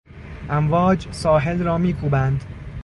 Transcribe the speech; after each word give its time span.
امواج 0.49 1.07
ساحل 1.11 1.63
را 1.63 1.77
میکوبند. 1.77 2.43